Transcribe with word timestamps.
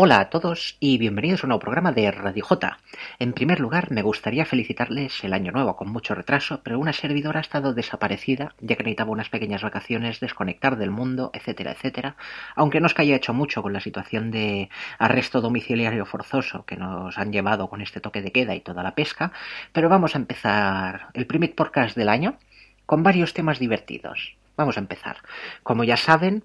Hola 0.00 0.20
a 0.20 0.30
todos 0.30 0.76
y 0.78 0.96
bienvenidos 0.96 1.42
a 1.42 1.46
un 1.46 1.48
nuevo 1.48 1.58
programa 1.58 1.90
de 1.90 2.08
Radio 2.12 2.44
J. 2.44 2.78
En 3.18 3.32
primer 3.32 3.58
lugar, 3.58 3.90
me 3.90 4.02
gustaría 4.02 4.44
felicitarles 4.44 5.24
el 5.24 5.32
año 5.32 5.50
nuevo 5.50 5.74
con 5.74 5.90
mucho 5.90 6.14
retraso, 6.14 6.60
pero 6.62 6.78
una 6.78 6.92
servidora 6.92 7.40
ha 7.40 7.42
estado 7.42 7.74
desaparecida, 7.74 8.54
ya 8.60 8.76
que 8.76 8.84
necesitaba 8.84 9.10
unas 9.10 9.28
pequeñas 9.28 9.64
vacaciones, 9.64 10.20
desconectar 10.20 10.76
del 10.76 10.92
mundo, 10.92 11.32
etcétera, 11.34 11.72
etcétera. 11.72 12.14
Aunque 12.54 12.80
no 12.80 12.86
es 12.86 12.94
que 12.94 13.02
haya 13.02 13.16
hecho 13.16 13.34
mucho 13.34 13.60
con 13.60 13.72
la 13.72 13.80
situación 13.80 14.30
de 14.30 14.70
arresto 15.00 15.40
domiciliario 15.40 16.06
forzoso 16.06 16.64
que 16.64 16.76
nos 16.76 17.18
han 17.18 17.32
llevado 17.32 17.68
con 17.68 17.80
este 17.80 17.98
toque 17.98 18.22
de 18.22 18.30
queda 18.30 18.54
y 18.54 18.60
toda 18.60 18.84
la 18.84 18.94
pesca, 18.94 19.32
pero 19.72 19.88
vamos 19.88 20.14
a 20.14 20.18
empezar 20.18 21.08
el 21.12 21.26
primer 21.26 21.56
podcast 21.56 21.96
del 21.96 22.08
año 22.08 22.38
con 22.86 23.02
varios 23.02 23.34
temas 23.34 23.58
divertidos. 23.58 24.36
Vamos 24.56 24.76
a 24.76 24.80
empezar. 24.80 25.16
Como 25.64 25.82
ya 25.82 25.96
saben, 25.96 26.44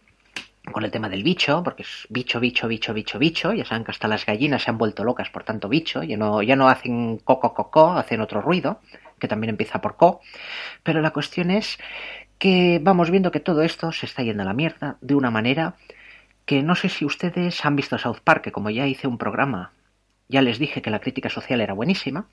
con 0.72 0.86
el 0.86 0.92
tema 0.92 1.10
del 1.10 1.24
bicho, 1.24 1.62
porque 1.64 1.84
es 1.84 2.08
bicho, 2.10 2.40
bicho, 2.40 2.68
bicho, 2.68 2.94
bicho, 2.94 3.20
bicho, 3.20 3.54
ya 3.54 3.66
saben 3.66 3.84
que 3.84 3.92
hasta 3.92 4.08
las 4.08 4.26
gallinas 4.26 4.64
se 4.64 4.70
han 4.70 4.78
vuelto 4.78 5.04
locas 5.04 5.30
por 5.30 5.44
tanto 5.44 5.68
bicho, 5.68 6.04
ya 6.04 6.16
no, 6.16 6.42
ya 6.42 6.56
no 6.56 6.70
hacen 6.70 7.18
coco, 7.18 7.54
coco, 7.54 7.92
hacen 7.92 8.22
otro 8.22 8.42
ruido, 8.42 8.80
que 9.20 9.28
también 9.28 9.50
empieza 9.50 9.82
por 9.82 9.98
co, 9.98 10.22
pero 10.82 11.02
la 11.02 11.12
cuestión 11.12 11.52
es 11.52 11.80
que 12.38 12.80
vamos 12.82 13.12
viendo 13.12 13.32
que 13.32 13.40
todo 13.40 13.62
esto 13.62 13.92
se 13.92 14.06
está 14.06 14.24
yendo 14.24 14.44
a 14.44 14.46
la 14.46 14.54
mierda 14.54 14.98
de 15.02 15.16
una 15.16 15.32
manera 15.32 15.76
que 16.46 16.64
no 16.64 16.76
sé 16.76 16.90
si 16.90 17.06
ustedes 17.06 17.64
han 17.66 17.76
visto 17.76 17.98
South 17.98 18.20
Park, 18.24 18.44
que 18.44 18.52
como 18.52 18.70
ya 18.70 18.88
hice 18.88 19.08
un 19.08 19.18
programa, 19.18 19.72
ya 20.30 20.42
les 20.42 20.60
dije 20.60 20.82
que 20.82 20.90
la 20.90 21.00
crítica 21.00 21.30
social 21.30 21.62
era 21.62 21.74
buenísima, 21.74 22.28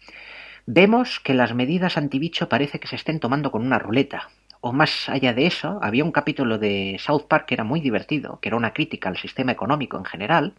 vemos 0.67 1.21
que 1.21 1.35
las 1.35 1.55
medidas 1.55 1.97
antibicho 1.97 2.49
parece 2.49 2.79
que 2.79 2.89
se 2.89 2.97
estén 2.97 3.21
tomando 3.21 3.51
con 3.51 3.65
una 3.65 3.79
ruleta, 3.79 4.31
o 4.61 4.73
más 4.73 5.09
allá 5.09 5.33
de 5.33 5.47
eso, 5.47 5.79
había 5.83 6.05
un 6.05 6.13
capítulo 6.13 6.59
de 6.59 6.97
South 6.99 7.25
Park 7.29 7.47
que 7.47 7.55
era 7.55 7.65
muy 7.65 7.81
divertido, 7.81 8.39
que 8.41 8.49
era 8.49 8.57
una 8.57 8.73
crítica 8.73 9.09
al 9.09 9.17
sistema 9.17 9.53
económico 9.53 9.97
en 9.97 10.05
general, 10.05 10.55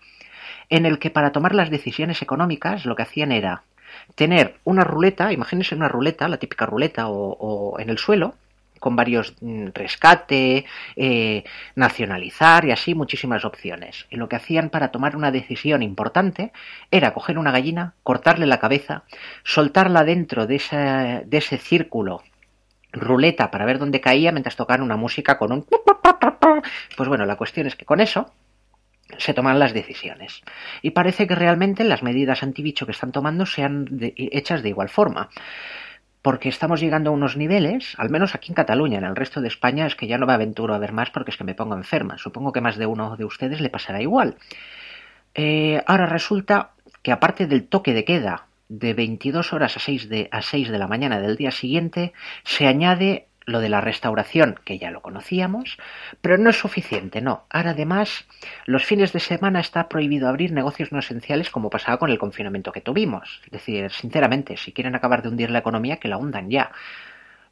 en 0.69 0.85
el 0.85 0.99
que 0.99 1.09
para 1.11 1.31
tomar 1.31 1.53
las 1.53 1.69
decisiones 1.69 2.21
económicas 2.21 2.85
lo 2.85 2.95
que 2.95 3.03
hacían 3.03 3.31
era 3.31 3.63
tener 4.15 4.55
una 4.63 4.83
ruleta, 4.83 5.31
imagínense 5.31 5.75
una 5.75 5.87
ruleta, 5.87 6.27
la 6.27 6.37
típica 6.37 6.65
ruleta 6.65 7.09
o, 7.09 7.77
en 7.79 7.89
el 7.89 7.97
suelo, 7.97 8.35
con 8.79 8.95
varios 8.95 9.35
mm, 9.41 9.67
rescate, 9.75 10.65
eh, 10.95 11.43
nacionalizar 11.75 12.65
y 12.65 12.71
así 12.71 12.95
muchísimas 12.95 13.45
opciones. 13.45 14.07
Y 14.09 14.15
lo 14.15 14.27
que 14.27 14.37
hacían 14.37 14.69
para 14.69 14.89
tomar 14.89 15.15
una 15.15 15.29
decisión 15.29 15.83
importante 15.83 16.51
era 16.89 17.13
coger 17.13 17.37
una 17.37 17.51
gallina, 17.51 17.93
cortarle 18.01 18.47
la 18.47 18.59
cabeza, 18.59 19.03
soltarla 19.43 20.03
dentro 20.03 20.47
de, 20.47 21.23
de 21.25 21.37
ese 21.37 21.57
círculo 21.59 22.23
ruleta 22.91 23.51
para 23.51 23.65
ver 23.65 23.79
dónde 23.79 24.01
caía 24.01 24.31
mientras 24.31 24.55
tocaban 24.55 24.81
una 24.81 24.97
música 24.97 25.37
con 25.37 25.51
un... 25.51 25.65
Pues 26.97 27.09
bueno, 27.09 27.25
la 27.25 27.37
cuestión 27.37 27.67
es 27.67 27.75
que 27.75 27.85
con 27.85 27.99
eso 27.99 28.31
se 29.17 29.33
toman 29.33 29.59
las 29.59 29.73
decisiones. 29.73 30.41
Y 30.81 30.91
parece 30.91 31.27
que 31.27 31.35
realmente 31.35 31.83
las 31.83 32.03
medidas 32.03 32.43
antibicho 32.43 32.85
que 32.85 32.91
están 32.91 33.11
tomando 33.11 33.45
sean 33.45 33.87
hechas 34.15 34.63
de 34.63 34.69
igual 34.69 34.89
forma. 34.89 35.29
Porque 36.21 36.49
estamos 36.49 36.79
llegando 36.79 37.09
a 37.09 37.13
unos 37.13 37.35
niveles, 37.35 37.95
al 37.97 38.11
menos 38.11 38.35
aquí 38.35 38.51
en 38.51 38.55
Cataluña, 38.55 38.99
en 38.99 39.05
el 39.05 39.15
resto 39.15 39.41
de 39.41 39.47
España 39.47 39.87
es 39.87 39.95
que 39.95 40.05
ya 40.05 40.19
no 40.19 40.27
me 40.27 40.33
aventuro 40.33 40.75
a 40.75 40.77
ver 40.77 40.91
más 40.91 41.09
porque 41.09 41.31
es 41.31 41.37
que 41.37 41.43
me 41.43 41.55
pongo 41.55 41.75
enferma. 41.75 42.17
Supongo 42.17 42.51
que 42.51 42.61
más 42.61 42.77
de 42.77 42.85
uno 42.85 43.15
de 43.17 43.25
ustedes 43.25 43.59
le 43.59 43.69
pasará 43.69 44.01
igual. 44.01 44.37
Eh, 45.33 45.81
ahora 45.87 46.05
resulta 46.05 46.71
que 47.01 47.11
aparte 47.11 47.47
del 47.47 47.67
toque 47.67 47.93
de 47.93 48.05
queda 48.05 48.45
de 48.71 48.93
22 48.93 49.51
horas 49.51 49.75
a 49.75 49.81
6 49.81 50.07
de, 50.07 50.29
a 50.31 50.41
6 50.41 50.71
de 50.71 50.79
la 50.79 50.87
mañana 50.87 51.19
del 51.19 51.35
día 51.35 51.51
siguiente 51.51 52.13
se 52.45 52.67
añade 52.67 53.27
lo 53.45 53.59
de 53.59 53.67
la 53.67 53.81
restauración, 53.81 54.59
que 54.63 54.77
ya 54.77 54.91
lo 54.91 55.01
conocíamos, 55.01 55.77
pero 56.21 56.37
no 56.37 56.51
es 56.51 56.57
suficiente, 56.57 57.19
no. 57.19 57.43
Ahora 57.49 57.71
además, 57.71 58.25
los 58.65 58.85
fines 58.85 59.11
de 59.11 59.19
semana 59.19 59.59
está 59.59 59.89
prohibido 59.89 60.29
abrir 60.29 60.53
negocios 60.53 60.93
no 60.93 60.99
esenciales 60.99 61.49
como 61.49 61.69
pasaba 61.69 61.97
con 61.97 62.11
el 62.11 62.19
confinamiento 62.19 62.71
que 62.71 62.79
tuvimos. 62.79 63.41
Es 63.45 63.51
decir, 63.51 63.91
sinceramente, 63.91 64.55
si 64.55 64.71
quieren 64.71 64.95
acabar 64.95 65.21
de 65.21 65.29
hundir 65.29 65.49
la 65.49 65.59
economía, 65.59 65.97
que 65.97 66.07
la 66.07 66.17
hundan 66.17 66.49
ya. 66.49 66.71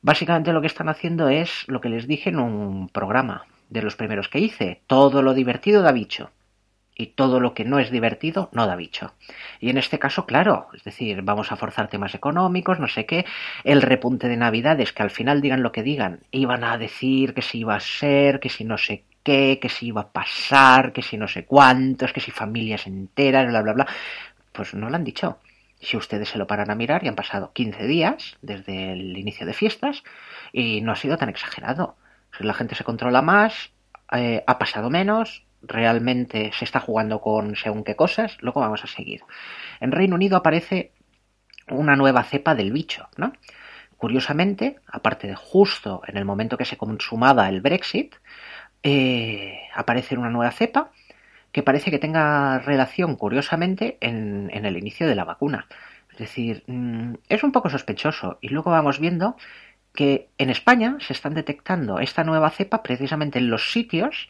Básicamente 0.01 0.53
lo 0.53 0.61
que 0.61 0.67
están 0.67 0.87
haciendo 0.87 1.27
es 1.27 1.65
lo 1.67 1.81
que 1.81 1.89
les 1.89 2.07
dije 2.07 2.29
en 2.29 2.39
un 2.39 2.87
programa 2.87 3.45
de 3.69 3.81
los 3.81 3.97
primeros 3.97 4.29
que 4.29 4.39
hice. 4.39 4.81
Todo 4.87 5.21
lo 5.21 5.33
divertido 5.33 5.81
da 5.81 5.91
bicho 5.91 6.31
y 6.99 7.07
todo 7.07 7.39
lo 7.39 7.53
que 7.53 7.63
no 7.63 7.79
es 7.79 7.91
divertido 7.91 8.49
no 8.51 8.67
da 8.67 8.75
bicho. 8.75 9.13
Y 9.61 9.69
en 9.69 9.77
este 9.77 9.99
caso, 9.99 10.25
claro, 10.25 10.67
es 10.73 10.83
decir, 10.83 11.21
vamos 11.21 11.49
a 11.53 11.55
forzar 11.55 11.87
temas 11.87 12.13
económicos, 12.13 12.77
no 12.77 12.89
sé 12.89 13.05
qué, 13.05 13.25
el 13.63 13.81
repunte 13.81 14.27
de 14.27 14.35
Navidades, 14.35 14.91
que 14.91 15.01
al 15.01 15.09
final 15.09 15.39
digan 15.39 15.63
lo 15.63 15.71
que 15.71 15.81
digan, 15.81 16.19
iban 16.31 16.65
a 16.65 16.77
decir 16.77 17.33
que 17.33 17.41
si 17.41 17.59
iba 17.59 17.73
a 17.73 17.79
ser, 17.79 18.41
que 18.41 18.49
si 18.49 18.65
no 18.65 18.77
sé 18.77 19.05
qué, 19.23 19.59
que 19.61 19.69
si 19.69 19.87
iba 19.87 20.01
a 20.01 20.11
pasar, 20.11 20.91
que 20.91 21.01
si 21.01 21.17
no 21.17 21.29
sé 21.29 21.45
cuántos, 21.45 22.11
que 22.11 22.19
si 22.19 22.31
familias 22.31 22.85
enteras, 22.85 23.47
bla, 23.47 23.61
bla, 23.61 23.73
bla. 23.73 23.87
Pues 24.51 24.73
no 24.73 24.89
lo 24.89 24.95
han 24.97 25.05
dicho. 25.05 25.37
Si 25.79 25.95
ustedes 25.95 26.27
se 26.27 26.37
lo 26.37 26.47
paran 26.47 26.69
a 26.69 26.75
mirar 26.75 27.05
y 27.05 27.07
han 27.07 27.15
pasado 27.15 27.53
15 27.53 27.87
días 27.87 28.37
desde 28.41 28.91
el 28.91 29.17
inicio 29.17 29.45
de 29.45 29.53
fiestas 29.53 30.03
y 30.51 30.81
no 30.81 30.91
ha 30.91 30.97
sido 30.97 31.15
tan 31.15 31.29
exagerado. 31.29 31.95
La 32.39 32.53
gente 32.53 32.75
se 32.75 32.83
controla 32.83 33.21
más, 33.21 33.71
eh, 34.11 34.43
ha 34.45 34.59
pasado 34.59 34.89
menos, 34.89 35.45
realmente 35.61 36.51
se 36.53 36.65
está 36.65 36.79
jugando 36.79 37.21
con 37.21 37.55
según 37.55 37.83
qué 37.83 37.95
cosas, 37.95 38.37
luego 38.41 38.61
vamos 38.61 38.83
a 38.83 38.87
seguir. 38.87 39.21
En 39.79 39.91
Reino 39.91 40.15
Unido 40.15 40.37
aparece 40.37 40.91
una 41.69 41.95
nueva 41.95 42.23
cepa 42.23 42.55
del 42.55 42.71
bicho, 42.71 43.07
¿no? 43.17 43.33
Curiosamente, 43.97 44.77
aparte 44.87 45.27
de 45.27 45.35
justo 45.35 46.01
en 46.07 46.17
el 46.17 46.25
momento 46.25 46.57
que 46.57 46.65
se 46.65 46.77
consumaba 46.77 47.49
el 47.49 47.61
Brexit, 47.61 48.15
eh, 48.81 49.59
aparece 49.75 50.17
una 50.17 50.29
nueva 50.29 50.51
cepa 50.51 50.91
que 51.51 51.63
parece 51.63 51.91
que 51.91 51.99
tenga 51.99 52.59
relación, 52.59 53.15
curiosamente, 53.15 53.97
en, 53.99 54.49
en 54.53 54.65
el 54.65 54.77
inicio 54.77 55.07
de 55.07 55.15
la 55.15 55.25
vacuna. 55.25 55.67
Es 56.11 56.17
decir, 56.17 56.63
mm, 56.67 57.15
es 57.27 57.43
un 57.43 57.51
poco 57.51 57.69
sospechoso. 57.69 58.37
Y 58.41 58.49
luego 58.49 58.71
vamos 58.71 58.99
viendo 58.99 59.35
que 59.93 60.29
en 60.37 60.49
España 60.49 60.97
se 60.99 61.13
están 61.13 61.33
detectando 61.33 61.99
esta 61.99 62.23
nueva 62.23 62.49
cepa 62.51 62.83
precisamente 62.83 63.39
en 63.39 63.49
los 63.49 63.71
sitios 63.71 64.29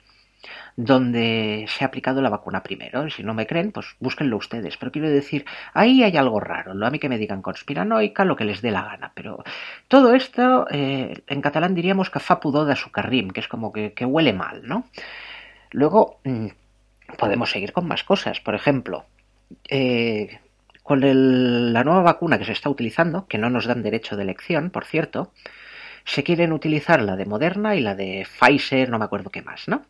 donde 0.76 1.66
se 1.68 1.84
ha 1.84 1.88
aplicado 1.88 2.22
la 2.22 2.30
vacuna 2.30 2.64
primero. 2.64 3.10
Si 3.10 3.24
no 3.24 3.34
me 3.34 3.48
creen, 3.48 3.72
pues 3.72 3.96
búsquenlo 4.00 4.38
ustedes. 4.38 4.78
Pero 4.78 4.92
quiero 4.92 5.10
decir, 5.10 5.46
ahí 5.74 6.04
hay 6.04 6.16
algo 6.18 6.40
raro. 6.40 6.74
Lo 6.74 6.86
a 6.86 6.92
mí 6.92 7.00
que 7.00 7.10
me 7.10 7.18
digan 7.18 7.42
conspiranoica, 7.42 8.26
lo 8.26 8.36
que 8.36 8.46
les 8.46 8.62
dé 8.62 8.72
la 8.72 8.84
gana. 8.84 9.12
Pero 9.14 9.44
todo 9.88 10.14
esto, 10.14 10.68
eh, 10.72 11.24
en 11.28 11.42
catalán 11.42 11.76
diríamos 11.76 12.10
que 12.10 12.20
fa 12.20 12.40
pudor 12.40 12.66
de 12.66 12.74
azucarrim, 12.74 13.32
que 13.32 13.42
es 13.42 13.48
como 13.48 13.72
que, 13.72 13.94
huele 14.06 14.34
mal, 14.34 14.62
¿no? 14.68 14.86
Luego, 15.72 16.20
mm, 16.24 16.48
podemos 17.18 17.52
seguir 17.52 17.74
con 17.74 17.88
más 17.88 18.04
cosas. 18.04 18.40
Por 18.40 18.56
ejemplo, 18.56 19.06
eh, 19.70 20.40
con 20.84 21.02
la 21.74 21.84
nueva 21.84 22.02
vacuna 22.02 22.40
que 22.40 22.46
se 22.46 22.54
está 22.54 22.70
utilizando, 22.70 23.28
que 23.28 23.38
no 23.38 23.50
nos 23.50 23.66
dan 23.66 23.84
derecho 23.84 24.16
de 24.16 24.24
elección, 24.24 24.72
por 24.72 24.86
cierto, 24.86 25.32
se 26.10 26.24
quieren 26.24 26.54
utilizar 26.54 27.04
la 27.04 27.16
de 27.16 27.26
Moderna 27.26 27.76
y 27.76 27.82
la 27.82 27.94
de 27.94 28.26
Pfizer, 28.26 28.90
no 28.90 28.98
me 28.98 29.06
acuerdo 29.06 29.30
qué 29.30 29.44
más, 29.44 29.68
¿no? 29.68 29.84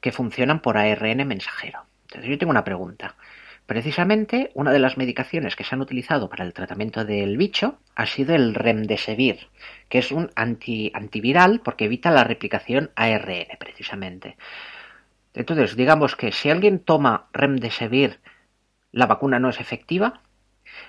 Que 0.00 0.10
funcionan 0.10 0.60
por 0.60 0.78
ARN 0.78 1.28
mensajero. 1.28 1.84
Entonces 2.06 2.30
yo 2.30 2.38
tengo 2.38 2.50
una 2.50 2.64
pregunta. 2.64 3.14
Precisamente 3.66 4.50
una 4.54 4.72
de 4.72 4.78
las 4.78 4.96
medicaciones 4.96 5.54
que 5.54 5.64
se 5.64 5.74
han 5.74 5.82
utilizado 5.82 6.30
para 6.30 6.44
el 6.44 6.54
tratamiento 6.54 7.04
del 7.04 7.36
bicho 7.36 7.78
ha 7.94 8.06
sido 8.06 8.34
el 8.34 8.54
remdesivir, 8.54 9.48
que 9.90 9.98
es 9.98 10.12
un 10.12 10.30
anti, 10.34 10.90
antiviral 10.94 11.60
porque 11.62 11.84
evita 11.84 12.10
la 12.10 12.24
replicación 12.24 12.90
ARN 12.96 13.46
precisamente. 13.58 14.38
Entonces, 15.34 15.76
digamos 15.76 16.16
que 16.16 16.32
si 16.32 16.48
alguien 16.48 16.78
toma 16.78 17.26
remdesivir, 17.34 18.20
la 18.92 19.04
vacuna 19.04 19.38
no 19.38 19.50
es 19.50 19.60
efectiva, 19.60 20.22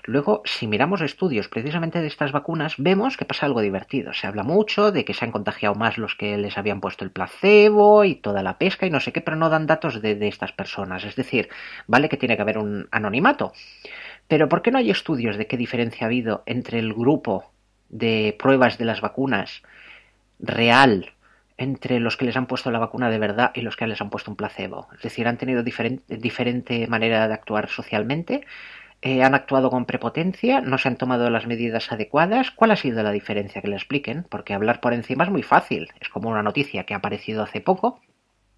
Luego, 0.03 0.41
si 0.45 0.67
miramos 0.67 1.01
estudios 1.01 1.47
precisamente 1.47 1.99
de 2.01 2.07
estas 2.07 2.31
vacunas, 2.31 2.75
vemos 2.77 3.17
que 3.17 3.25
pasa 3.25 3.45
algo 3.45 3.61
divertido. 3.61 4.13
Se 4.13 4.27
habla 4.27 4.43
mucho 4.43 4.91
de 4.91 5.05
que 5.05 5.13
se 5.13 5.25
han 5.25 5.31
contagiado 5.31 5.75
más 5.75 5.97
los 5.97 6.15
que 6.15 6.37
les 6.37 6.57
habían 6.57 6.81
puesto 6.81 7.03
el 7.03 7.11
placebo 7.11 8.03
y 8.03 8.15
toda 8.15 8.43
la 8.43 8.57
pesca 8.57 8.85
y 8.85 8.89
no 8.89 8.99
sé 8.99 9.11
qué, 9.11 9.21
pero 9.21 9.37
no 9.37 9.49
dan 9.49 9.67
datos 9.67 10.01
de, 10.01 10.27
estas 10.27 10.51
personas. 10.51 11.03
Es 11.03 11.15
decir, 11.15 11.49
vale 11.87 12.09
que 12.09 12.17
tiene 12.17 12.35
que 12.35 12.41
haber 12.41 12.57
un 12.57 12.87
anonimato. 12.91 13.53
Pero 14.27 14.49
¿por 14.49 14.61
qué 14.61 14.71
no 14.71 14.77
hay 14.77 14.89
estudios 14.89 15.37
de 15.37 15.47
qué 15.47 15.57
diferencia 15.57 16.05
ha 16.05 16.07
habido 16.07 16.43
entre 16.45 16.79
el 16.79 16.93
grupo 16.93 17.51
de 17.89 18.35
pruebas 18.37 18.77
de 18.77 18.85
las 18.85 19.01
vacunas 19.01 19.63
real 20.39 21.13
entre 21.57 21.99
los 21.99 22.17
que 22.17 22.25
les 22.25 22.37
han 22.37 22.45
puesto 22.45 22.71
la 22.71 22.79
vacuna 22.79 23.09
de 23.09 23.17
verdad 23.17 23.51
y 23.53 23.61
los 23.61 23.75
que 23.75 23.87
les 23.87 23.99
han 23.99 24.09
puesto 24.09 24.31
un 24.31 24.37
placebo. 24.37 24.87
Es 24.95 25.01
decir, 25.01 25.27
han 25.27 25.37
tenido 25.37 25.63
diferente 25.63 26.87
manera 26.87 27.27
de 27.27 27.33
actuar 27.33 27.67
socialmente, 27.69 28.45
eh, 29.01 29.23
han 29.23 29.35
actuado 29.35 29.69
con 29.69 29.85
prepotencia, 29.85 30.61
no 30.61 30.77
se 30.77 30.87
han 30.87 30.97
tomado 30.97 31.29
las 31.29 31.45
medidas 31.45 31.91
adecuadas. 31.91 32.51
¿Cuál 32.51 32.71
ha 32.71 32.75
sido 32.75 33.03
la 33.03 33.11
diferencia? 33.11 33.61
Que 33.61 33.67
le 33.67 33.75
expliquen, 33.75 34.25
porque 34.29 34.53
hablar 34.53 34.81
por 34.81 34.93
encima 34.93 35.23
es 35.23 35.29
muy 35.29 35.43
fácil. 35.43 35.89
Es 35.99 36.09
como 36.09 36.29
una 36.29 36.43
noticia 36.43 36.83
que 36.85 36.93
ha 36.93 36.97
aparecido 36.97 37.43
hace 37.43 37.61
poco 37.61 38.01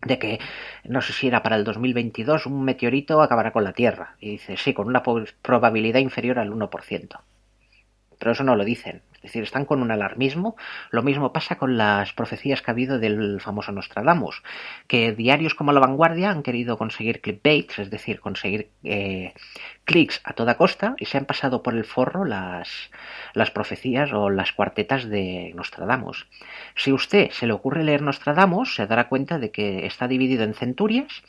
de 0.02 0.18
que, 0.18 0.40
no 0.86 1.02
sé 1.02 1.12
si 1.12 1.28
era 1.28 1.44
para 1.44 1.58
el 1.58 1.66
2022, 1.66 2.46
un 2.46 2.64
meteorito 2.64 3.22
acabará 3.22 3.52
con 3.52 3.66
la 3.66 3.74
Tierra. 3.74 4.16
Y 4.20 4.32
dice, 4.32 4.56
sí, 4.56 4.74
con 4.74 4.88
una 4.88 5.04
probabilidad 5.04 6.00
inferior 6.00 6.40
al 6.40 6.52
1%. 6.52 7.20
Pero 8.18 8.32
eso 8.32 8.44
no 8.44 8.56
lo 8.56 8.64
dicen. 8.64 9.02
Es 9.20 9.32
decir, 9.34 9.44
están 9.44 9.66
con 9.66 9.82
un 9.82 9.92
alarmismo. 9.92 10.56
Lo 10.92 11.04
mismo 11.04 11.34
pasa 11.34 11.58
con 11.58 11.78
las 11.78 12.14
profecías 12.14 12.62
que 12.62 12.72
ha 12.72 12.74
habido 12.74 13.00
del 13.00 13.42
famoso 13.42 13.72
Nostradamus, 13.72 14.42
que 14.88 15.12
diarios 15.12 15.56
como 15.56 15.74
La 15.74 15.82
Vanguardia 15.82 16.30
han 16.30 16.44
querido 16.44 16.78
conseguir 16.78 17.22
clickbaits, 17.22 17.80
es 17.80 17.90
decir, 17.90 18.22
conseguir 18.22 18.70
eh, 18.84 19.34
clics 19.84 20.22
a 20.24 20.34
toda 20.34 20.56
costa 20.56 20.96
y 20.98 21.06
se 21.06 21.18
han 21.18 21.26
pasado 21.26 21.64
por 21.64 21.76
el 21.76 21.84
forro 21.84 22.24
las, 22.24 22.92
las 23.34 23.52
profecías 23.52 24.14
o 24.14 24.30
las 24.30 24.54
cuartetas 24.54 25.10
de 25.10 25.52
Nostradamus. 25.56 26.28
Si 26.76 26.94
usted 26.94 27.32
se 27.32 27.48
le 27.48 27.54
ocurre 27.54 27.84
leer 27.84 28.02
Nostradamus, 28.02 28.76
se 28.76 28.88
dará 28.88 29.10
cuenta 29.10 29.38
de 29.38 29.52
que 29.52 29.86
está 29.86 30.08
dividido 30.08 30.44
en 30.44 30.54
centurias 30.54 31.24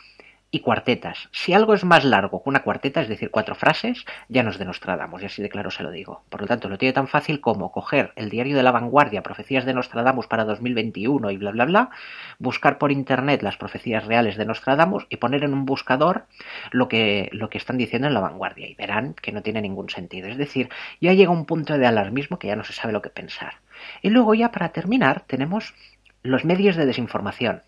y 0.50 0.60
cuartetas. 0.60 1.28
Si 1.30 1.52
algo 1.52 1.74
es 1.74 1.84
más 1.84 2.04
largo 2.04 2.42
que 2.42 2.48
una 2.48 2.62
cuarteta, 2.62 3.00
es 3.00 3.08
decir, 3.08 3.30
cuatro 3.30 3.54
frases, 3.54 4.04
ya 4.28 4.42
nos 4.42 4.58
denostradamos, 4.58 5.22
y 5.22 5.26
así 5.26 5.42
de 5.42 5.48
claro 5.48 5.70
se 5.70 5.82
lo 5.82 5.90
digo. 5.90 6.22
Por 6.28 6.40
lo 6.40 6.46
tanto, 6.46 6.68
lo 6.68 6.78
tiene 6.78 6.92
tan 6.92 7.06
fácil 7.06 7.40
como 7.40 7.70
coger 7.70 8.12
el 8.16 8.30
diario 8.30 8.56
de 8.56 8.62
la 8.62 8.72
vanguardia, 8.72 9.22
profecías 9.22 9.64
de 9.64 9.74
Nostradamus 9.74 10.26
para 10.26 10.44
2021 10.44 11.30
y 11.30 11.36
bla, 11.36 11.52
bla, 11.52 11.64
bla, 11.66 11.90
buscar 12.38 12.78
por 12.78 12.90
internet 12.90 13.42
las 13.42 13.56
profecías 13.56 14.04
reales 14.06 14.36
de 14.36 14.44
Nostradamus 14.44 15.06
y 15.08 15.18
poner 15.18 15.44
en 15.44 15.52
un 15.52 15.66
buscador 15.66 16.26
lo 16.72 16.88
que, 16.88 17.28
lo 17.32 17.48
que 17.48 17.58
están 17.58 17.78
diciendo 17.78 18.08
en 18.08 18.14
la 18.14 18.20
vanguardia 18.20 18.68
y 18.68 18.74
verán 18.74 19.14
que 19.14 19.32
no 19.32 19.42
tiene 19.42 19.62
ningún 19.62 19.88
sentido. 19.88 20.28
Es 20.28 20.36
decir, 20.36 20.68
ya 21.00 21.12
llega 21.12 21.30
un 21.30 21.46
punto 21.46 21.78
de 21.78 21.86
alarmismo 21.86 22.38
que 22.38 22.48
ya 22.48 22.56
no 22.56 22.64
se 22.64 22.72
sabe 22.72 22.92
lo 22.92 23.02
que 23.02 23.10
pensar. 23.10 23.54
Y 24.02 24.10
luego 24.10 24.34
ya 24.34 24.50
para 24.50 24.70
terminar 24.70 25.22
tenemos 25.26 25.74
los 26.22 26.44
medios 26.44 26.76
de 26.76 26.86
desinformación 26.86 27.62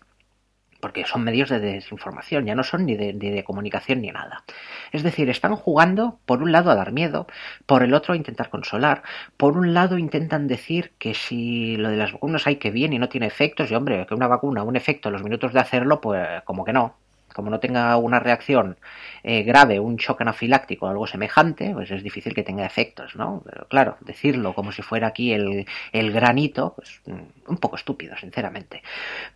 porque 0.83 1.05
son 1.05 1.23
medios 1.23 1.47
de 1.47 1.61
desinformación, 1.61 2.45
ya 2.45 2.55
no 2.55 2.63
son 2.63 2.85
ni 2.85 2.97
de, 2.97 3.43
comunicación 3.45 4.01
ni 4.01 4.11
nada. 4.11 4.43
Es 4.91 5.01
decir, 5.01 5.29
están 5.29 5.55
jugando 5.55 6.19
por 6.25 6.43
un 6.43 6.51
lado 6.51 6.71
a 6.71 6.75
dar 6.75 6.91
miedo, 6.91 7.25
por 7.65 7.83
el 7.83 7.93
otro 7.93 8.13
a 8.13 8.17
intentar 8.17 8.49
consolar, 8.49 9.01
por 9.37 9.55
un 9.55 9.73
lado 9.73 9.97
intentan 9.97 10.45
decir 10.49 10.91
que 10.99 11.13
si 11.13 11.77
lo 11.77 11.87
de 11.87 11.95
las 11.95 12.11
vacunas 12.11 12.47
hay 12.47 12.57
que 12.57 12.69
bien 12.69 12.91
y 12.91 12.99
no 12.99 13.07
tiene 13.07 13.27
efectos, 13.27 13.71
y 13.71 13.75
hombre, 13.75 14.05
que 14.05 14.13
una 14.13 14.27
vacuna, 14.27 14.63
un 14.63 14.75
efecto 14.75 15.09
los 15.09 15.23
minutos 15.23 15.53
de 15.53 15.61
hacerlo, 15.61 16.01
pues 16.01 16.43
como 16.43 16.65
que 16.65 16.73
no, 16.73 16.97
como 17.33 17.49
no 17.49 17.61
tenga 17.61 17.95
una 17.95 18.19
reacción 18.19 18.75
eh, 19.23 19.43
grave, 19.43 19.79
un 19.79 19.95
shock 19.95 20.19
anafiláctico 20.19 20.85
o 20.85 20.89
algo 20.89 21.07
semejante, 21.07 21.71
pues 21.73 21.91
es 21.91 22.03
difícil 22.03 22.33
que 22.33 22.43
tenga 22.43 22.65
efectos, 22.65 23.15
¿no? 23.15 23.41
Pero 23.45 23.69
claro, 23.69 23.95
decirlo 24.01 24.53
como 24.53 24.73
si 24.73 24.81
fuera 24.81 25.07
aquí 25.07 25.31
el, 25.31 25.65
el 25.93 26.11
granito, 26.11 26.73
pues 26.75 27.01
un 27.05 27.57
poco 27.57 27.77
estúpido, 27.77 28.17
sinceramente. 28.17 28.83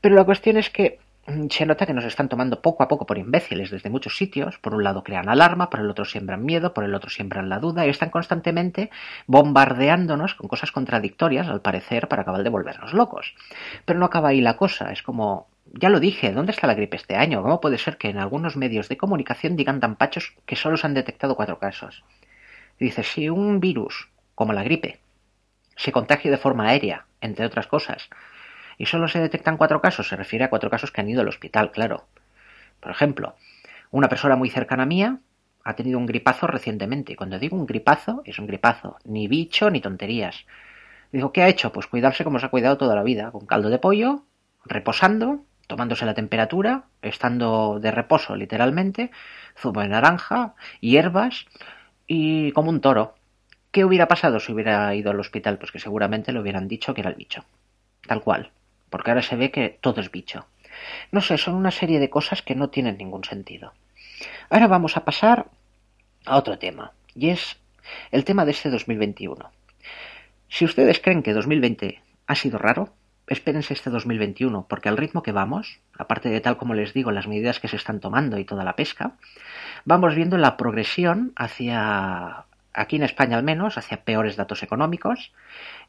Pero 0.01 0.15
la 0.15 0.25
cuestión 0.25 0.57
es 0.57 0.69
que 0.69 0.99
se 1.49 1.65
nota 1.65 1.85
que 1.85 1.93
nos 1.93 2.05
están 2.05 2.29
tomando 2.29 2.61
poco 2.61 2.83
a 2.83 2.87
poco 2.87 3.05
por 3.05 3.17
imbéciles 3.17 3.69
desde 3.69 3.89
muchos 3.89 4.15
sitios. 4.15 4.57
Por 4.59 4.73
un 4.73 4.83
lado 4.83 5.03
crean 5.03 5.27
alarma, 5.27 5.69
por 5.69 5.81
el 5.81 5.89
otro 5.89 6.05
siembran 6.05 6.45
miedo, 6.45 6.73
por 6.73 6.83
el 6.83 6.95
otro 6.95 7.09
siembran 7.09 7.49
la 7.49 7.59
duda 7.59 7.85
y 7.85 7.89
están 7.89 8.09
constantemente 8.09 8.89
bombardeándonos 9.25 10.35
con 10.35 10.47
cosas 10.47 10.71
contradictorias, 10.71 11.47
al 11.47 11.61
parecer, 11.61 12.07
para 12.07 12.21
acabar 12.21 12.43
de 12.43 12.49
volvernos 12.49 12.93
locos. 12.93 13.35
Pero 13.85 13.99
no 13.99 14.05
acaba 14.05 14.29
ahí 14.29 14.39
la 14.39 14.55
cosa. 14.55 14.91
Es 14.91 15.03
como, 15.03 15.47
ya 15.73 15.89
lo 15.89 15.99
dije, 15.99 16.31
¿dónde 16.31 16.51
está 16.51 16.65
la 16.65 16.75
gripe 16.75 16.95
este 16.95 17.15
año? 17.15 17.41
¿Cómo 17.41 17.59
puede 17.59 17.77
ser 17.77 17.97
que 17.97 18.09
en 18.09 18.19
algunos 18.19 18.55
medios 18.55 18.87
de 18.87 18.97
comunicación 18.97 19.57
digan 19.57 19.81
tan 19.81 19.97
pachos 19.97 20.33
que 20.45 20.55
solo 20.55 20.77
se 20.77 20.87
han 20.87 20.93
detectado 20.93 21.35
cuatro 21.35 21.59
casos? 21.59 22.03
dice, 22.79 23.03
si 23.03 23.27
un 23.29 23.59
virus, 23.59 24.09
como 24.35 24.53
la 24.53 24.63
gripe, 24.63 24.99
se 25.75 25.91
contagia 25.91 26.31
de 26.31 26.37
forma 26.37 26.67
aérea, 26.67 27.07
entre 27.21 27.45
otras 27.45 27.67
cosas, 27.67 28.09
y 28.77 28.85
solo 28.85 29.07
se 29.07 29.19
detectan 29.19 29.57
cuatro 29.57 29.81
casos, 29.81 30.07
se 30.07 30.15
refiere 30.15 30.45
a 30.45 30.49
cuatro 30.49 30.69
casos 30.69 30.91
que 30.91 31.01
han 31.01 31.09
ido 31.09 31.21
al 31.21 31.27
hospital, 31.27 31.71
claro. 31.71 32.07
Por 32.79 32.91
ejemplo, 32.91 33.35
una 33.91 34.09
persona 34.09 34.35
muy 34.35 34.49
cercana 34.49 34.83
a 34.83 34.85
mía 34.85 35.19
ha 35.63 35.75
tenido 35.75 35.97
un 35.97 36.05
gripazo 36.05 36.47
recientemente. 36.47 37.13
Y 37.13 37.15
cuando 37.15 37.39
digo 37.39 37.57
un 37.57 37.65
gripazo, 37.65 38.21
es 38.25 38.39
un 38.39 38.47
gripazo, 38.47 38.97
ni 39.03 39.27
bicho 39.27 39.69
ni 39.69 39.81
tonterías. 39.81 40.45
Digo, 41.11 41.31
¿qué 41.33 41.43
ha 41.43 41.49
hecho? 41.49 41.71
Pues 41.71 41.87
cuidarse 41.87 42.23
como 42.23 42.39
se 42.39 42.45
ha 42.45 42.49
cuidado 42.49 42.77
toda 42.77 42.95
la 42.95 43.03
vida, 43.03 43.31
con 43.31 43.45
caldo 43.45 43.69
de 43.69 43.79
pollo, 43.79 44.23
reposando, 44.65 45.43
tomándose 45.67 46.05
la 46.05 46.13
temperatura, 46.13 46.85
estando 47.01 47.79
de 47.81 47.91
reposo 47.91 48.35
literalmente, 48.35 49.11
zumo 49.57 49.81
de 49.81 49.89
naranja, 49.89 50.55
hierbas 50.79 51.45
y 52.05 52.51
como 52.51 52.69
un 52.69 52.81
toro. 52.81 53.15
¿Qué 53.71 53.83
hubiera 53.83 54.07
pasado 54.07 54.39
si 54.39 54.53
hubiera 54.53 54.93
ido 54.95 55.11
al 55.11 55.19
hospital? 55.19 55.57
Pues 55.57 55.71
que 55.71 55.79
seguramente 55.79 56.31
le 56.31 56.39
hubieran 56.39 56.67
dicho 56.67 56.93
que 56.93 57.01
era 57.01 57.09
el 57.09 57.15
bicho. 57.15 57.43
Tal 58.07 58.21
cual 58.21 58.51
porque 58.89 59.11
ahora 59.11 59.21
se 59.21 59.35
ve 59.35 59.51
que 59.51 59.77
todo 59.81 60.01
es 60.01 60.11
bicho. 60.11 60.45
No 61.11 61.21
sé, 61.21 61.37
son 61.37 61.55
una 61.55 61.71
serie 61.71 61.99
de 61.99 62.09
cosas 62.09 62.41
que 62.41 62.55
no 62.55 62.69
tienen 62.69 62.97
ningún 62.97 63.23
sentido. 63.23 63.73
Ahora 64.49 64.67
vamos 64.67 64.97
a 64.97 65.05
pasar 65.05 65.47
a 66.25 66.37
otro 66.37 66.57
tema, 66.57 66.93
y 67.15 67.29
es 67.29 67.57
el 68.11 68.25
tema 68.25 68.45
de 68.45 68.51
este 68.51 68.69
2021. 68.69 69.51
Si 70.49 70.65
ustedes 70.65 70.99
creen 70.99 71.23
que 71.23 71.33
2020 71.33 72.01
ha 72.27 72.35
sido 72.35 72.57
raro, 72.57 72.93
espérense 73.27 73.73
este 73.73 73.89
2021, 73.89 74.65
porque 74.69 74.89
al 74.89 74.97
ritmo 74.97 75.23
que 75.23 75.31
vamos, 75.31 75.79
aparte 75.97 76.29
de 76.29 76.39
tal 76.39 76.57
como 76.57 76.73
les 76.73 76.93
digo, 76.93 77.11
las 77.11 77.27
medidas 77.27 77.59
que 77.59 77.67
se 77.67 77.75
están 77.75 77.99
tomando 77.99 78.37
y 78.37 78.45
toda 78.45 78.63
la 78.63 78.75
pesca, 78.75 79.17
vamos 79.85 80.15
viendo 80.15 80.37
la 80.37 80.57
progresión 80.57 81.33
hacia, 81.35 82.45
aquí 82.73 82.95
en 82.95 83.03
España 83.03 83.37
al 83.37 83.43
menos, 83.43 83.77
hacia 83.77 84.03
peores 84.03 84.35
datos 84.35 84.63
económicos, 84.63 85.33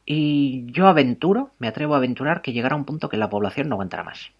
y 0.06 0.64
yo 0.72 0.86
aventuro, 0.88 1.50
me 1.58 1.68
atrevo 1.68 1.94
a 1.94 1.98
aventurar 1.98 2.42
que 2.42 2.52
llegará 2.52 2.76
un 2.76 2.84
punto 2.84 3.08
que 3.08 3.16
la 3.16 3.30
población 3.30 3.68
no 3.68 3.74
aguantará 3.74 4.04
más. 4.04 4.32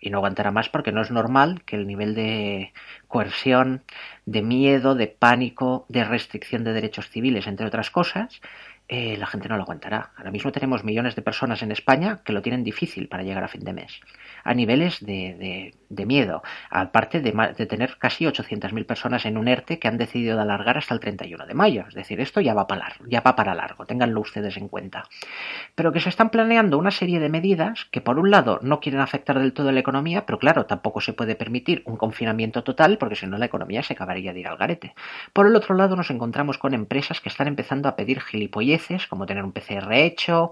Y 0.00 0.10
no 0.10 0.18
aguantará 0.18 0.50
más 0.50 0.68
porque 0.68 0.92
no 0.92 1.00
es 1.00 1.10
normal 1.10 1.62
que 1.64 1.76
el 1.76 1.86
nivel 1.86 2.14
de 2.14 2.74
coerción, 3.08 3.82
de 4.26 4.42
miedo, 4.42 4.94
de 4.94 5.06
pánico, 5.06 5.86
de 5.88 6.04
restricción 6.04 6.62
de 6.62 6.74
derechos 6.74 7.08
civiles, 7.08 7.46
entre 7.46 7.66
otras 7.66 7.90
cosas, 7.90 8.42
eh, 8.88 9.16
la 9.16 9.26
gente 9.26 9.48
no 9.48 9.56
lo 9.56 9.62
aguantará. 9.62 10.12
Ahora 10.16 10.30
mismo 10.30 10.52
tenemos 10.52 10.84
millones 10.84 11.16
de 11.16 11.22
personas 11.22 11.62
en 11.62 11.72
España 11.72 12.20
que 12.24 12.32
lo 12.32 12.42
tienen 12.42 12.64
difícil 12.64 13.08
para 13.08 13.22
llegar 13.22 13.44
a 13.44 13.48
fin 13.48 13.64
de 13.64 13.72
mes 13.72 14.00
a 14.44 14.54
niveles 14.54 15.04
de, 15.04 15.72
de, 15.88 16.06
miedo, 16.06 16.42
aparte 16.70 17.20
de, 17.20 17.32
tener 17.66 17.96
casi 17.98 18.26
800.000 18.26 18.84
personas 18.84 19.24
en 19.24 19.38
un 19.38 19.48
ERTE 19.48 19.78
que 19.78 19.88
han 19.88 19.96
decidido 19.96 20.38
alargar 20.38 20.76
hasta 20.76 20.92
el 20.92 21.00
31 21.00 21.46
de 21.46 21.54
mayo. 21.54 21.84
Es 21.88 21.94
decir, 21.94 22.20
esto 22.20 22.42
ya 22.42 22.52
va 22.52 22.66
para 22.66 22.82
largo, 22.82 23.06
ya 23.08 23.22
va 23.22 23.34
para 23.36 23.54
largo, 23.54 23.86
ténganlo 23.86 24.20
ustedes 24.20 24.58
en 24.58 24.68
cuenta. 24.68 25.04
Pero 25.74 25.92
que 25.92 26.00
se 26.00 26.10
están 26.10 26.28
planeando 26.28 26.76
una 26.76 26.90
serie 26.90 27.20
de 27.20 27.30
medidas 27.30 27.86
que 27.90 28.02
por 28.02 28.18
un 28.18 28.30
lado 28.30 28.58
no 28.62 28.80
quieren 28.80 29.00
afectar 29.00 29.38
del 29.38 29.54
todo 29.54 29.72
la 29.72 29.80
economía, 29.80 30.26
pero 30.26 30.38
claro, 30.38 30.66
tampoco 30.66 31.00
se 31.00 31.14
puede 31.14 31.36
permitir 31.36 31.82
un 31.86 31.96
confinamiento 31.96 32.62
total 32.62 32.98
porque 32.98 33.16
si 33.16 33.26
no 33.26 33.38
la 33.38 33.46
economía 33.46 33.82
se 33.82 33.94
acabaría 33.94 34.34
de 34.34 34.40
ir 34.40 34.48
al 34.48 34.58
garete. 34.58 34.94
Por 35.32 35.46
el 35.46 35.56
otro 35.56 35.74
lado 35.74 35.96
nos 35.96 36.10
encontramos 36.10 36.58
con 36.58 36.74
empresas 36.74 37.22
que 37.22 37.30
están 37.30 37.48
empezando 37.48 37.88
a 37.88 37.96
pedir 37.96 38.20
como 39.08 39.26
tener 39.26 39.44
un 39.44 39.52
PCR 39.52 39.92
hecho, 39.92 40.50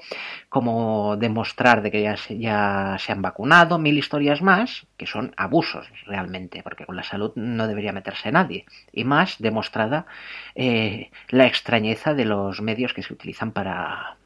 como 0.49 1.17
demostrar 1.17 1.83
de 1.83 1.91
que 1.91 2.03
ya 2.03 2.17
ya 2.29 2.97
se 2.99 3.13
han 3.13 3.23
vacunado, 3.23 3.79
mil 3.79 3.99
historias 3.99 4.43
más 4.43 4.87
que 4.97 5.07
son 5.07 5.35
abusos 5.37 5.89
realmente, 6.07 6.63
porque 6.63 6.87
con 6.87 6.97
la 6.97 7.03
salud 7.03 7.33
no 7.35 7.67
debería 7.67 7.93
meterse 7.93 8.33
nadie. 8.33 8.65
Y 8.93 9.05
más 9.05 9.37
demostrada 9.39 10.07
eh, 10.55 11.11
la 11.29 11.47
extrañeza 11.47 12.15
de 12.15 12.25
los 12.25 12.61
medios 12.61 12.93
que 12.95 13.03
se 13.03 13.13
utilizan 13.13 13.53
para, 13.53 14.17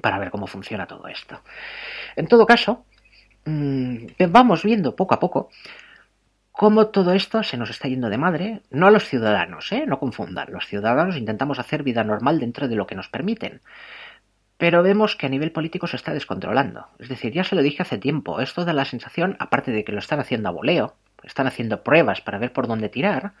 para 0.00 0.18
ver 0.18 0.30
cómo 0.30 0.46
funciona 0.46 0.86
todo 0.86 1.08
esto. 1.08 1.40
En 2.16 2.26
todo 2.26 2.46
caso, 2.46 2.84
mm, 3.44 4.06
vamos 4.28 4.62
viendo 4.62 4.94
poco 4.96 5.14
a 5.14 5.20
poco 5.20 5.50
cómo 6.54 6.86
todo 6.86 7.12
esto 7.14 7.42
se 7.42 7.56
nos 7.56 7.68
está 7.68 7.88
yendo 7.88 8.08
de 8.10 8.16
madre, 8.16 8.62
no 8.70 8.86
a 8.86 8.92
los 8.92 9.08
ciudadanos, 9.08 9.72
¿eh? 9.72 9.86
no 9.88 9.98
confundan, 9.98 10.52
los 10.52 10.66
ciudadanos 10.68 11.16
intentamos 11.16 11.58
hacer 11.58 11.82
vida 11.82 12.04
normal 12.04 12.38
dentro 12.38 12.68
de 12.68 12.76
lo 12.76 12.86
que 12.86 12.94
nos 12.94 13.08
permiten, 13.08 13.60
pero 14.56 14.84
vemos 14.84 15.16
que 15.16 15.26
a 15.26 15.28
nivel 15.28 15.50
político 15.50 15.88
se 15.88 15.96
está 15.96 16.14
descontrolando. 16.14 16.86
Es 17.00 17.08
decir, 17.08 17.32
ya 17.32 17.42
se 17.42 17.56
lo 17.56 17.62
dije 17.62 17.82
hace 17.82 17.98
tiempo, 17.98 18.40
esto 18.40 18.64
da 18.64 18.72
la 18.72 18.84
sensación, 18.84 19.36
aparte 19.40 19.72
de 19.72 19.82
que 19.82 19.90
lo 19.90 19.98
están 19.98 20.20
haciendo 20.20 20.48
a 20.48 20.52
voleo, 20.52 20.94
están 21.24 21.48
haciendo 21.48 21.82
pruebas 21.82 22.20
para 22.20 22.38
ver 22.38 22.52
por 22.52 22.68
dónde 22.68 22.88
tirar, 22.88 23.32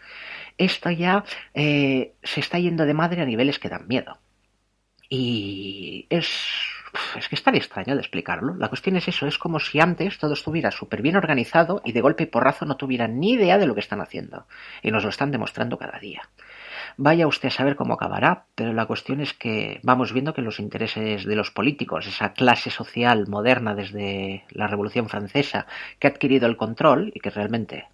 esto 0.58 0.90
ya 0.90 1.24
eh, 1.54 2.14
se 2.24 2.40
está 2.40 2.58
yendo 2.58 2.84
de 2.84 2.94
madre 2.94 3.22
a 3.22 3.26
niveles 3.26 3.60
que 3.60 3.68
dan 3.68 3.86
miedo. 3.86 4.18
Y 5.08 6.08
es, 6.10 6.26
es 7.16 7.28
que 7.28 7.34
es 7.34 7.42
tan 7.42 7.54
extraño 7.54 7.94
de 7.94 8.00
explicarlo. 8.00 8.54
La 8.54 8.68
cuestión 8.68 8.96
es 8.96 9.08
eso, 9.08 9.26
es 9.26 9.38
como 9.38 9.60
si 9.60 9.80
antes 9.80 10.18
todo 10.18 10.34
estuviera 10.34 10.70
súper 10.70 11.02
bien 11.02 11.16
organizado 11.16 11.82
y 11.84 11.92
de 11.92 12.00
golpe 12.00 12.24
y 12.24 12.26
porrazo 12.26 12.64
no 12.66 12.76
tuvieran 12.76 13.18
ni 13.18 13.32
idea 13.32 13.58
de 13.58 13.66
lo 13.66 13.74
que 13.74 13.80
están 13.80 14.00
haciendo. 14.00 14.46
Y 14.82 14.90
nos 14.90 15.04
lo 15.04 15.10
están 15.10 15.30
demostrando 15.30 15.78
cada 15.78 15.98
día. 15.98 16.22
Vaya 16.96 17.26
usted 17.26 17.48
a 17.48 17.50
saber 17.50 17.74
cómo 17.74 17.94
acabará, 17.94 18.44
pero 18.54 18.72
la 18.72 18.86
cuestión 18.86 19.20
es 19.20 19.34
que 19.34 19.80
vamos 19.82 20.12
viendo 20.12 20.32
que 20.32 20.42
los 20.42 20.60
intereses 20.60 21.24
de 21.24 21.36
los 21.36 21.50
políticos, 21.50 22.06
esa 22.06 22.32
clase 22.32 22.70
social 22.70 23.26
moderna 23.26 23.74
desde 23.74 24.44
la 24.50 24.68
Revolución 24.68 25.08
Francesa, 25.08 25.66
que 25.98 26.06
ha 26.06 26.10
adquirido 26.10 26.46
el 26.46 26.56
control 26.56 27.10
y 27.14 27.20
que 27.20 27.30
realmente 27.30 27.86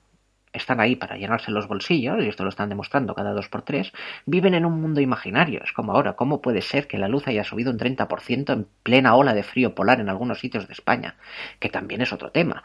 están 0.52 0.80
ahí 0.80 0.96
para 0.96 1.16
llenarse 1.16 1.50
los 1.50 1.68
bolsillos, 1.68 2.22
y 2.24 2.28
esto 2.28 2.44
lo 2.44 2.50
están 2.50 2.68
demostrando 2.68 3.14
cada 3.14 3.32
dos 3.32 3.48
por 3.48 3.62
tres, 3.62 3.92
viven 4.26 4.54
en 4.54 4.64
un 4.64 4.80
mundo 4.80 5.00
imaginario. 5.00 5.62
Es 5.62 5.72
como 5.72 5.92
ahora, 5.92 6.14
¿cómo 6.14 6.40
puede 6.40 6.62
ser 6.62 6.86
que 6.86 6.98
la 6.98 7.08
luz 7.08 7.26
haya 7.28 7.44
subido 7.44 7.70
un 7.70 7.78
30% 7.78 8.52
en 8.52 8.66
plena 8.82 9.14
ola 9.14 9.34
de 9.34 9.42
frío 9.42 9.74
polar 9.74 10.00
en 10.00 10.08
algunos 10.08 10.40
sitios 10.40 10.66
de 10.66 10.72
España? 10.72 11.16
Que 11.58 11.68
también 11.68 12.00
es 12.00 12.12
otro 12.12 12.30
tema. 12.30 12.62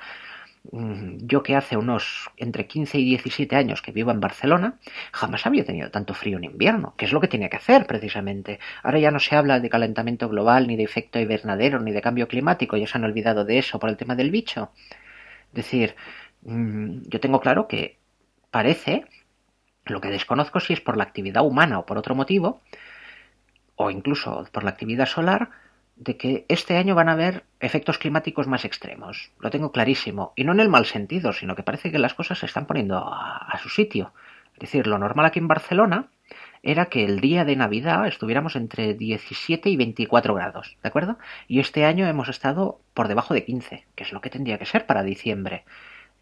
Mm, 0.71 1.27
yo 1.27 1.43
que 1.43 1.55
hace 1.55 1.77
unos 1.77 2.31
entre 2.37 2.65
15 2.67 2.97
y 2.97 3.05
17 3.05 3.55
años 3.55 3.81
que 3.81 3.91
vivo 3.91 4.11
en 4.11 4.19
Barcelona, 4.19 4.79
jamás 5.11 5.45
había 5.45 5.63
tenido 5.65 5.91
tanto 5.91 6.13
frío 6.13 6.37
en 6.37 6.45
invierno, 6.45 6.95
que 6.97 7.05
es 7.05 7.11
lo 7.11 7.21
que 7.21 7.27
tiene 7.27 7.49
que 7.49 7.57
hacer 7.57 7.85
precisamente. 7.85 8.59
Ahora 8.83 8.99
ya 8.99 9.11
no 9.11 9.19
se 9.19 9.35
habla 9.35 9.59
de 9.59 9.69
calentamiento 9.69 10.27
global, 10.29 10.67
ni 10.67 10.75
de 10.75 10.83
efecto 10.83 11.19
invernadero, 11.19 11.79
ni 11.79 11.91
de 11.91 12.01
cambio 12.01 12.27
climático, 12.27 12.77
ya 12.77 12.87
se 12.87 12.97
han 12.97 13.03
olvidado 13.03 13.45
de 13.45 13.59
eso 13.59 13.79
por 13.79 13.89
el 13.89 13.97
tema 13.97 14.15
del 14.15 14.31
bicho. 14.31 14.71
Es 15.49 15.53
decir, 15.53 15.95
yo 16.45 17.19
tengo 17.19 17.41
claro 17.41 17.67
que 17.67 17.97
parece, 18.51 19.05
lo 19.85 19.99
que 19.99 20.09
desconozco 20.09 20.59
si 20.59 20.73
es 20.73 20.81
por 20.81 20.95
la 20.95 21.03
actividad 21.03 21.45
humana 21.45 21.79
o 21.79 21.85
por 21.85 21.97
otro 21.97 22.15
motivo, 22.15 22.61
o 23.75 23.91
incluso 23.91 24.47
por 24.51 24.63
la 24.63 24.69
actividad 24.69 25.07
solar, 25.07 25.49
de 25.95 26.17
que 26.17 26.45
este 26.49 26.77
año 26.77 26.93
van 26.93 27.09
a 27.09 27.13
haber 27.13 27.45
efectos 27.59 27.97
climáticos 27.97 28.47
más 28.47 28.65
extremos. 28.65 29.31
Lo 29.39 29.49
tengo 29.49 29.71
clarísimo. 29.71 30.33
Y 30.35 30.43
no 30.43 30.51
en 30.51 30.59
el 30.59 30.69
mal 30.69 30.85
sentido, 30.85 31.33
sino 31.33 31.55
que 31.55 31.63
parece 31.63 31.91
que 31.91 31.99
las 31.99 32.13
cosas 32.13 32.39
se 32.39 32.45
están 32.45 32.65
poniendo 32.65 32.97
a, 32.97 33.57
su 33.61 33.69
sitio. 33.69 34.13
Es 34.53 34.59
decir, 34.59 34.87
lo 34.87 34.97
normal 34.97 35.25
aquí 35.25 35.39
en 35.39 35.47
Barcelona 35.47 36.09
era 36.63 36.87
que 36.87 37.05
el 37.05 37.19
día 37.19 37.45
de 37.45 37.55
Navidad 37.55 38.07
estuviéramos 38.07 38.55
entre 38.55 38.93
17 38.93 39.69
y 39.69 39.77
24 39.77 40.33
grados, 40.33 40.77
¿de 40.81 40.89
acuerdo? 40.89 41.17
Y 41.47 41.59
este 41.59 41.85
año 41.85 42.07
hemos 42.07 42.27
estado 42.27 42.79
por 42.93 43.07
debajo 43.07 43.33
de 43.33 43.45
15, 43.45 43.85
que 43.95 44.03
es 44.03 44.11
lo 44.11 44.21
que 44.21 44.29
tendría 44.29 44.57
que 44.57 44.65
ser 44.65 44.85
para 44.85 45.03
diciembre. 45.03 45.63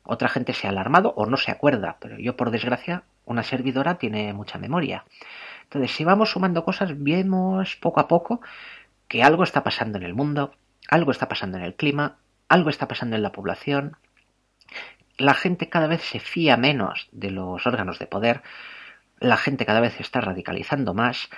Otra 0.03 0.29
gente 0.29 0.53
se 0.53 0.67
ha 0.67 0.69
alarmado 0.69 1.13
o 1.15 1.25
no 1.25 1.37
se 1.37 1.51
acuerda, 1.51 1.97
pero 1.99 2.17
yo 2.19 2.35
por 2.35 2.51
desgracia, 2.51 3.03
una 3.25 3.43
servidora 3.43 3.97
tiene 3.97 4.33
mucha 4.33 4.57
memoria. 4.57 5.05
Entonces, 5.63 5.91
si 5.91 6.03
vamos 6.03 6.31
sumando 6.31 6.65
cosas, 6.65 6.91
vemos 7.01 7.75
poco 7.77 7.99
a 7.99 8.07
poco 8.07 8.41
que 9.07 9.23
algo 9.23 9.43
está 9.43 9.63
pasando 9.63 9.97
en 9.97 10.03
el 10.03 10.13
mundo, 10.13 10.53
algo 10.89 11.11
está 11.11 11.27
pasando 11.27 11.57
en 11.57 11.63
el 11.63 11.75
clima, 11.75 12.17
algo 12.49 12.69
está 12.69 12.87
pasando 12.87 13.15
en 13.15 13.23
la 13.23 13.31
población. 13.31 13.97
La 15.17 15.33
gente 15.33 15.69
cada 15.69 15.87
vez 15.87 16.01
se 16.01 16.19
fía 16.19 16.57
menos 16.57 17.07
de 17.11 17.31
los 17.31 17.65
órganos 17.65 17.99
de 17.99 18.07
poder, 18.07 18.41
la 19.19 19.37
gente 19.37 19.65
cada 19.65 19.79
vez 19.79 19.93
se 19.93 20.03
está 20.03 20.19
radicalizando 20.19 20.93
más. 20.93 21.29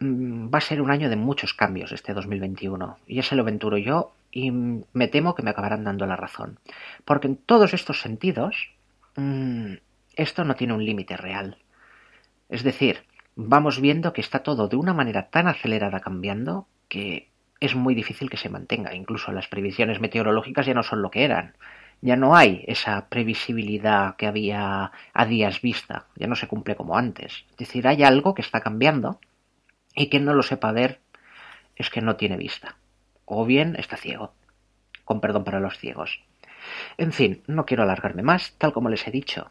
Mm, 0.00 0.48
va 0.54 0.58
a 0.58 0.60
ser 0.60 0.80
un 0.80 0.90
año 0.90 1.10
de 1.10 1.16
muchos 1.16 1.54
cambios 1.54 1.92
este 1.92 2.14
2021, 2.14 2.98
y 3.06 3.16
ya 3.16 3.22
se 3.22 3.34
lo 3.34 3.42
aventuro 3.42 3.78
yo 3.78 4.12
y 4.30 4.50
me 4.50 5.08
temo 5.08 5.34
que 5.34 5.42
me 5.42 5.50
acabarán 5.50 5.84
dando 5.84 6.06
la 6.06 6.16
razón. 6.16 6.58
Porque 7.04 7.26
en 7.26 7.36
todos 7.36 7.74
estos 7.74 8.00
sentidos, 8.00 8.70
mm, 9.16 9.74
esto 10.16 10.44
no 10.44 10.54
tiene 10.54 10.74
un 10.74 10.84
límite 10.84 11.16
real. 11.16 11.58
Es 12.48 12.62
decir, 12.62 13.04
vamos 13.36 13.80
viendo 13.80 14.12
que 14.12 14.20
está 14.20 14.40
todo 14.42 14.68
de 14.68 14.76
una 14.76 14.94
manera 14.94 15.28
tan 15.30 15.48
acelerada 15.48 16.00
cambiando 16.00 16.66
que 16.88 17.28
es 17.60 17.74
muy 17.74 17.94
difícil 17.94 18.30
que 18.30 18.36
se 18.36 18.48
mantenga. 18.48 18.94
Incluso 18.94 19.32
las 19.32 19.48
previsiones 19.48 20.00
meteorológicas 20.00 20.66
ya 20.66 20.74
no 20.74 20.82
son 20.82 21.02
lo 21.02 21.10
que 21.10 21.24
eran. 21.24 21.54
Ya 22.00 22.16
no 22.16 22.36
hay 22.36 22.64
esa 22.68 23.08
previsibilidad 23.08 24.16
que 24.16 24.26
había 24.26 24.92
a 25.12 25.26
días 25.26 25.60
vista. 25.60 26.06
Ya 26.16 26.28
no 26.28 26.36
se 26.36 26.46
cumple 26.46 26.76
como 26.76 26.96
antes. 26.96 27.44
Es 27.50 27.56
decir, 27.56 27.88
hay 27.88 28.04
algo 28.04 28.34
que 28.34 28.42
está 28.42 28.60
cambiando 28.60 29.18
y 29.98 30.08
quien 30.08 30.24
no 30.24 30.32
lo 30.32 30.42
sepa 30.42 30.72
ver 30.72 31.00
es 31.76 31.90
que 31.90 32.00
no 32.00 32.16
tiene 32.16 32.36
vista. 32.36 32.76
O 33.24 33.44
bien 33.44 33.74
está 33.76 33.96
ciego. 33.96 34.32
Con 35.04 35.20
perdón 35.20 35.44
para 35.44 35.60
los 35.60 35.76
ciegos. 35.76 36.22
En 36.96 37.12
fin, 37.12 37.42
no 37.46 37.66
quiero 37.66 37.82
alargarme 37.82 38.22
más. 38.22 38.54
Tal 38.58 38.72
como 38.72 38.90
les 38.90 39.06
he 39.06 39.10
dicho, 39.10 39.50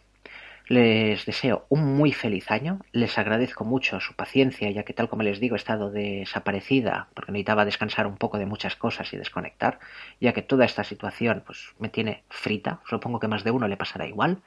les 0.67 1.25
deseo 1.25 1.65
un 1.67 1.97
muy 1.97 2.13
feliz 2.13 2.49
año, 2.49 2.79
les 2.91 3.17
agradezco 3.17 3.65
mucho 3.65 3.99
su 3.99 4.13
paciencia, 4.13 4.69
ya 4.71 4.83
que 4.83 4.93
tal 4.93 5.09
como 5.09 5.23
les 5.23 5.39
digo 5.39 5.55
he 5.55 5.57
estado 5.57 5.91
desaparecida 5.91 7.09
porque 7.13 7.31
necesitaba 7.31 7.65
descansar 7.65 8.07
un 8.07 8.17
poco 8.17 8.37
de 8.37 8.45
muchas 8.45 8.75
cosas 8.75 9.11
y 9.13 9.17
desconectar, 9.17 9.79
ya 10.21 10.33
que 10.33 10.41
toda 10.41 10.65
esta 10.65 10.83
situación 10.83 11.43
pues 11.45 11.73
me 11.79 11.89
tiene 11.89 12.23
frita, 12.29 12.79
supongo 12.85 13.19
que 13.19 13.27
más 13.27 13.43
de 13.43 13.51
uno 13.51 13.67
le 13.67 13.77
pasará 13.77 14.07
igual. 14.07 14.41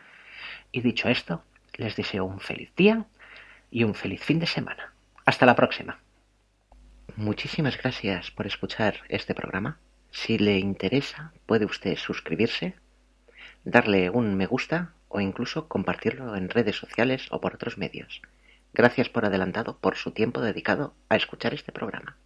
Y 0.72 0.80
dicho 0.80 1.08
esto, 1.08 1.42
les 1.74 1.96
deseo 1.96 2.24
un 2.24 2.40
feliz 2.40 2.70
día 2.74 3.04
y 3.70 3.84
un 3.84 3.94
feliz 3.94 4.22
fin 4.22 4.38
de 4.38 4.46
semana. 4.46 4.92
Hasta 5.30 5.46
la 5.46 5.54
próxima. 5.54 6.00
Muchísimas 7.14 7.78
gracias 7.78 8.32
por 8.32 8.48
escuchar 8.48 8.94
este 9.08 9.32
programa. 9.32 9.78
Si 10.10 10.38
le 10.38 10.58
interesa, 10.58 11.32
puede 11.46 11.66
usted 11.66 11.96
suscribirse, 11.96 12.74
darle 13.62 14.10
un 14.10 14.36
me 14.36 14.46
gusta 14.46 14.90
o 15.06 15.20
incluso 15.20 15.68
compartirlo 15.68 16.34
en 16.34 16.48
redes 16.48 16.74
sociales 16.74 17.28
o 17.30 17.40
por 17.40 17.54
otros 17.54 17.78
medios. 17.78 18.20
Gracias 18.74 19.08
por 19.08 19.24
adelantado 19.24 19.78
por 19.78 19.94
su 19.94 20.10
tiempo 20.10 20.40
dedicado 20.40 20.94
a 21.08 21.14
escuchar 21.14 21.54
este 21.54 21.70
programa. 21.70 22.16